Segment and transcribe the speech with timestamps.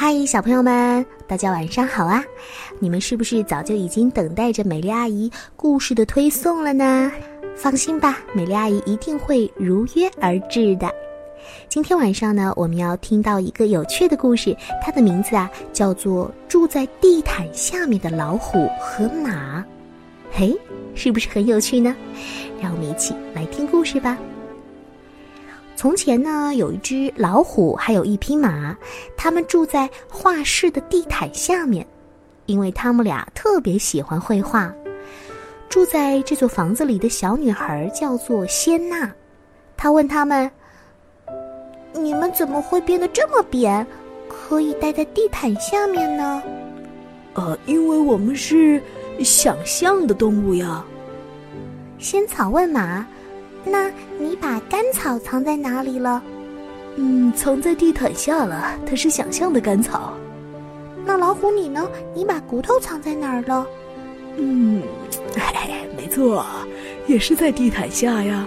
[0.00, 2.24] 嗨，小朋友们，大家晚上好啊！
[2.78, 7.10] 你们是不是早就已经等待着美丽阿姨故事的推送了呢？
[7.56, 10.88] 放心吧，美丽阿姨一定会如约而至的。
[11.68, 19.58] 今天晚上呢，我们要听到一个有趣的故事，它的名字啊叫做《住在地毯下面的老虎和马》。
[20.30, 20.56] 嘿，
[20.94, 21.92] 是不是很有趣呢？
[22.62, 24.16] 让我们一起来听故事吧。
[25.78, 28.76] 从前呢，有一只老虎，还有一匹马，
[29.16, 31.86] 他们住在画室的地毯下面，
[32.46, 34.74] 因为他们俩特别喜欢绘画。
[35.68, 39.08] 住在这座房子里的小女孩叫做仙娜，
[39.76, 40.50] 她问他们
[41.94, 43.86] ：“你们怎么会变得这么扁，
[44.28, 46.42] 可以待在地毯下面呢
[47.34, 48.82] ？”“呃，因为我们是
[49.20, 50.84] 想象的动物呀。”
[52.00, 53.06] 仙草问马。
[53.64, 56.22] 那你把甘草藏在哪里了？
[56.96, 58.72] 嗯，藏在地毯下了。
[58.86, 60.14] 它是想象的甘草。
[61.04, 61.88] 那老虎你呢？
[62.14, 63.66] 你把骨头藏在哪儿了？
[64.36, 64.82] 嗯，
[65.36, 66.44] 哎，没错，
[67.06, 68.46] 也是在地毯下呀。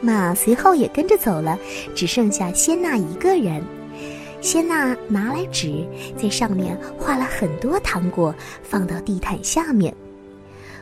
[0.00, 1.58] 马随后也跟着走了，
[1.94, 3.62] 只剩下仙娜一个人。
[4.40, 5.86] 仙娜拿来纸，
[6.20, 9.94] 在上面画了很多糖果，放到地毯下面。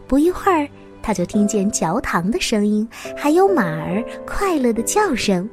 [0.08, 0.69] 不一会儿。
[1.03, 5.48] 他就听见嚼糖的声音，还有马儿快乐的叫声。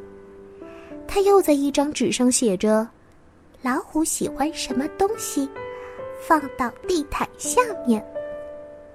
[1.08, 2.88] 他又在一张纸上写着
[3.64, 5.50] ：“老虎喜欢什么东西，
[6.28, 8.06] 放到地毯下面。”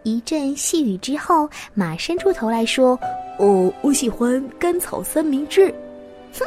[0.05, 2.99] 一阵细雨之后，马伸出头来说
[3.41, 5.75] ：“哦，我喜欢甘草三明治。”
[6.39, 6.47] 哼，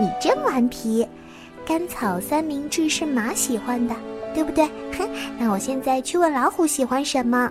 [0.00, 1.06] 你真顽皮！
[1.66, 3.94] 甘草三明治是马喜欢的，
[4.34, 4.64] 对不对？
[4.98, 7.50] 哼，那我现在去问老虎喜欢什么。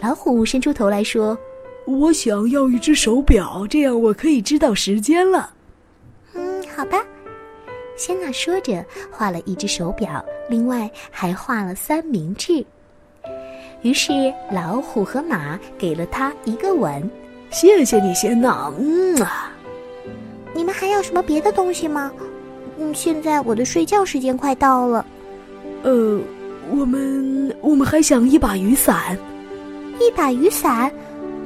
[0.00, 1.36] 老虎伸出头来说
[1.86, 5.52] ：“我想要一只手表，这样我可以知道时间了。”
[6.34, 6.98] 嗯，好吧。
[7.96, 12.64] 仙娜说着，画了一只手表，另外还画了三明治。
[13.82, 17.10] 于是老虎和马给了他一个吻。
[17.50, 18.72] 谢谢你，仙娜。
[18.78, 19.52] 嗯啊。
[20.54, 22.12] 你们还要什么别的东西吗？
[22.78, 25.04] 嗯，现在我的睡觉时间快到了。
[25.82, 26.20] 呃，
[26.70, 29.18] 我们我们还想一把雨伞。
[30.00, 30.90] 一把雨伞，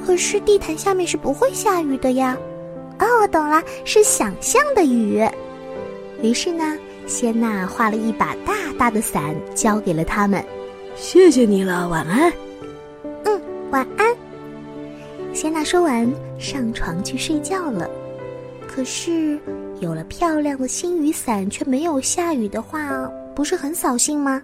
[0.04, 2.36] 可是地毯下面是不会下雨的呀。
[2.98, 5.24] 哦，我懂了，是想象的雨。
[6.22, 10.44] 于是呢，仙娜画了一把大大的伞，交给了他们。
[10.94, 12.32] 谢谢你了，晚安。
[13.24, 13.40] 嗯，
[13.70, 14.14] 晚安。
[15.32, 16.08] 仙娜说完，
[16.38, 17.88] 上床去睡觉了。
[18.68, 19.38] 可是，
[19.80, 24.42] 有了漂亮的新雨伞，却没有下雨的话，不是很扫兴吗？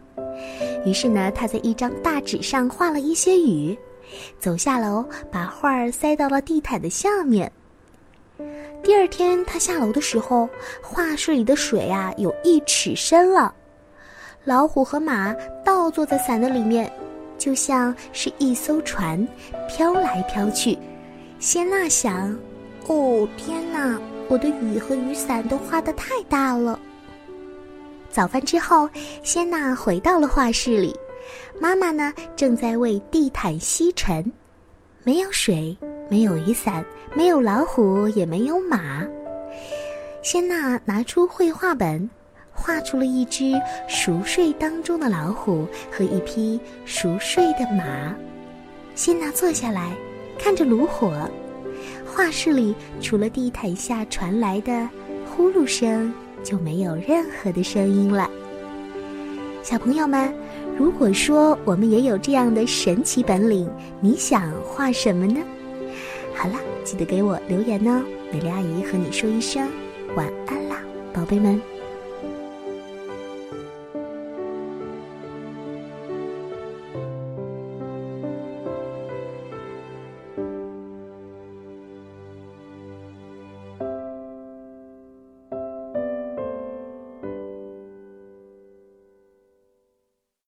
[0.84, 3.76] 于是呢，她在一张大纸上画了一些雨。
[4.38, 7.50] 走下楼，把画儿塞到了地毯的下面。
[8.82, 10.48] 第二天，他下楼的时候，
[10.82, 13.54] 画室里的水啊有一尺深了。
[14.44, 16.90] 老虎和马倒坐在伞的里面，
[17.36, 19.26] 就像是一艘船，
[19.68, 20.78] 飘来飘去。
[21.40, 22.38] 仙娜想
[22.86, 26.78] ：“哦，天哪，我的雨和雨伞都画的太大了。”
[28.10, 28.88] 早饭之后，
[29.22, 30.96] 仙娜回到了画室里。
[31.60, 34.32] 妈妈呢，正在为地毯吸尘，
[35.02, 35.76] 没有水，
[36.08, 39.04] 没有雨伞，没有老虎，也没有马。
[40.22, 42.08] 仙娜拿出绘画本，
[42.52, 43.54] 画出了一只
[43.88, 48.14] 熟睡当中的老虎和一匹熟睡的马。
[48.94, 49.92] 仙娜坐下来，
[50.38, 51.28] 看着炉火，
[52.06, 54.88] 画室里除了地毯下传来的
[55.26, 56.14] 呼噜声，
[56.44, 58.30] 就没有任何的声音了。
[59.64, 60.32] 小朋友们。
[60.78, 63.68] 如果说我们也有这样的神奇本领，
[64.00, 65.40] 你想画什么呢？
[66.32, 68.00] 好了，记得给我留言哦，
[68.32, 69.68] 美丽阿姨和你说一声
[70.14, 70.80] 晚安啦，
[71.12, 71.60] 宝贝们。